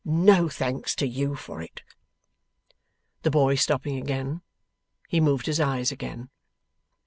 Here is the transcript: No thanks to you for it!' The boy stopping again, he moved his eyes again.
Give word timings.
No 0.03 0.49
thanks 0.49 0.95
to 0.95 1.07
you 1.07 1.35
for 1.35 1.61
it!' 1.61 1.83
The 3.21 3.29
boy 3.29 3.53
stopping 3.53 3.97
again, 3.97 4.41
he 5.07 5.21
moved 5.21 5.45
his 5.45 5.59
eyes 5.59 5.91
again. 5.91 6.31